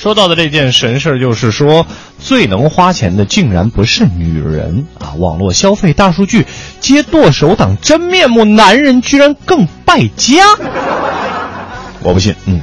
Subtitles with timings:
[0.00, 1.86] 说到的这件神事儿，就是说
[2.18, 5.12] 最能花钱的竟然不是女人啊！
[5.18, 6.46] 网络消费大数据
[6.80, 10.42] 揭剁手党真面目，男人居然更败家。
[12.00, 12.62] 我不信，嗯，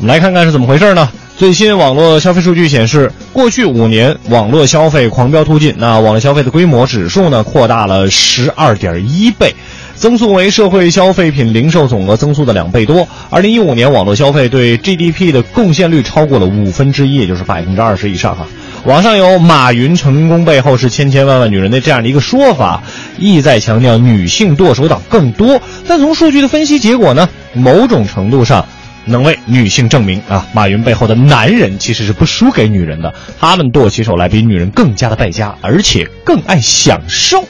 [0.00, 1.08] 我们来看看是怎么回事呢？
[1.38, 9.54] 最新网络消费数据显示，过去五年网络消费狂飙突进，那网络消费的规模指数呢扩大了十二点一倍。
[10.02, 13.06] 增速为社会消费品零售总额增速的两倍多。
[13.30, 18.44] 二零一五年，网络消费对 GDP 的贡献率超过了五分之一，也就是百分之二十以上哈。
[18.84, 22.82] 网上有“马云成功背后是千千万万女人”的这样的一个说法，
[23.16, 25.62] 意在强调女性剁手党更多。
[25.86, 28.66] 但从数据的分析结果呢，某种程度上
[29.04, 37.44] 能为女性证明啊，马云背后的男人其实是不输给女人的，他们剁起手来比女人更加的败家，而且更爱享受。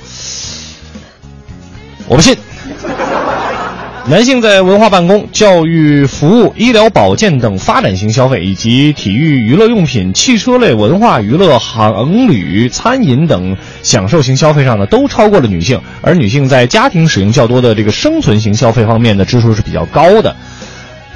[2.09, 2.37] 我不信。
[4.05, 15.81] 男性在文化办公、教育服务、医疗保健等发展型消费，以及体育娱乐用品、汽车类文化娱乐、航旅、餐饮等享受型消费上呢，都超过了女性。
[16.01, 20.35] 而女性在家庭使用较多的这个生存型消费方面的支出是比较高的。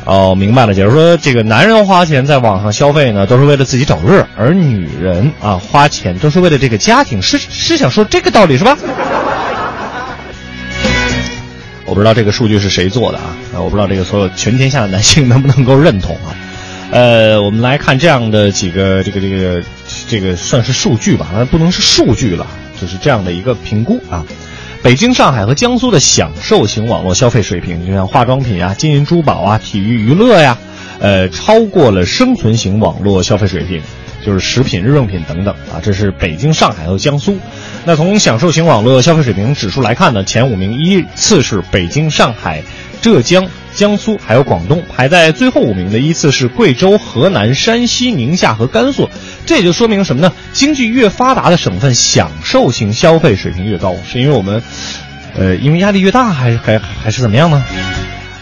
[0.05, 8.79] 哦，明白了，就是说这个男人花钱在网上消费呢，都是为了自己找乐，而女人啊花钱都是为了这个家庭，是是想说这个道理是吧？
[11.87, 13.37] 我不知道这个数据是谁做的啊？
[13.55, 16.35] 我不知道这个所有全天下的男性能不能够认同啊？
[16.91, 19.63] 呃，我们来看这样的几个这个这个
[20.09, 22.47] 这个算是数据吧，不能是数据了，
[22.81, 24.25] 就是这样的一个评估啊。
[24.83, 30.57] 北京、上海和江苏的享受型网络消费水平，就像化妆品啊、金银珠宝啊、体育娱乐呀，
[31.01, 33.83] 呃，超过了生存型网络消费水平。
[34.27, 37.39] 就是食品、日用品等等啊，这是北京、上海和江苏。
[37.85, 42.61] 那从享受型网络消费水平指数来看呢，前五名依次是北京、上海、
[43.01, 44.83] 浙江、江苏，还有广东。
[44.93, 49.09] 排在最后五名的依次是贵州、河南、山西、宁夏和甘肃。
[49.47, 50.33] 这也就说明什么呢？
[50.53, 54.61] 经济越发达的省份，享受型消费水平越高，是因为我们，
[55.39, 57.65] 呃，因为压力越大，还是还还是怎么样呢？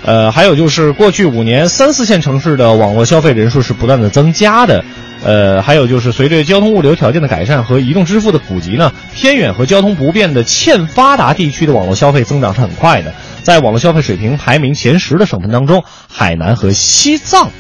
[0.07, 4.83] 呃，还有就是过去五年，三四线城市的网络消费人数是不断的增加的。
[5.25, 13.15] 呃，还有就是随着交通物流条件的改善和移动支付的普及呢，偏远和交通不便的欠发达地区的网络消费增长是很快的。
[13.43, 17.51] 在网络消费水平排名前十的省份当中，海南和西藏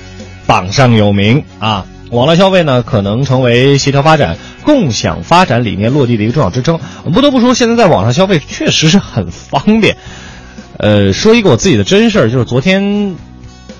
[0.46, 1.86] 榜上有名啊。
[2.10, 6.78] 网络消费呢，可能成为协调发展、共享发展理念落地的一个重要支撑。
[7.12, 9.96] 不得不说，现在在网上消费确实是很方便。
[10.76, 13.16] 呃，说一个我自己的真事儿，就是昨天。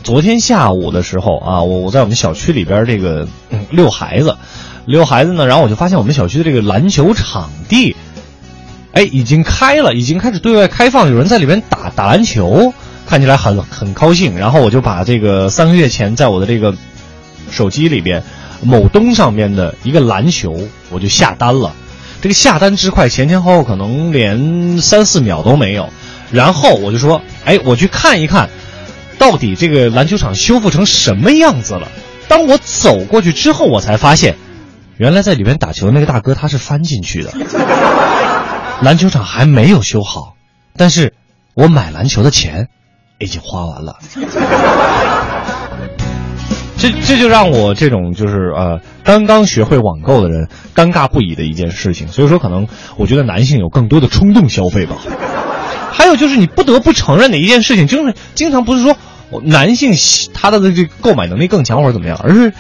[0.04, 3.26] 昨天下午的时候啊，我我在我们小区里边这个
[3.70, 4.36] 遛孩子，
[4.84, 7.96] 遛孩子呢，然后我就发现我们小区的这个篮球场地，
[8.92, 12.74] 哎，已经开了，已经开始对外开放，有人在里边打打篮球，
[13.06, 14.36] 看起来很很高兴。
[14.36, 16.74] 然后我就把这个三个月前在我的这个
[17.50, 18.22] 手机里边
[18.62, 20.54] 某东上面的一个篮球，
[20.90, 21.72] 我就下单了。
[22.20, 25.88] 这个下单之快，前前后后可能连三四秒都没有。
[26.30, 28.50] 然后我就说，哎，我去看一看。
[29.18, 31.88] 到底这个篮球场修复成什么样子了？
[32.26, 34.36] 当我走过去之后，我才发现，
[34.96, 37.32] 原来在里面打球的那个大哥他是翻进去的。
[38.82, 40.34] 篮球场还没有修好，
[40.76, 41.14] 但是
[41.54, 42.68] 我买篮球的钱
[43.18, 43.98] 已经花完了。
[46.76, 52.08] 这这就让我这种就是呃刚刚学会网购的人尴尬不已的一件事情。
[52.08, 52.66] 所以说，可能
[52.96, 54.96] 我觉得男性有更多的冲动消费吧。
[55.96, 58.96] 还有就是，你不得不承认的一件事情，就是经常不是说
[59.44, 59.94] 男性
[60.34, 62.52] 他的这个购买能力更强或者怎么样，而是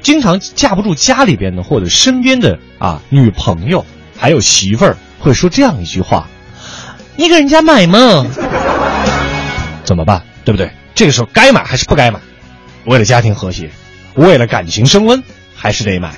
[0.00, 3.84] 经常架不住家里边的或者身边的啊女朋友
[4.16, 6.28] 还有媳妇儿会说这样一句话
[7.16, 8.24] ：“你给人家买吗？”
[9.84, 10.22] 怎么办？
[10.44, 10.70] 对不对？
[10.94, 12.20] 这个时候该买还是不该买？
[12.84, 13.70] 为了家庭和谐，
[14.14, 15.22] 为了感情升温，
[15.54, 16.14] 还是得买。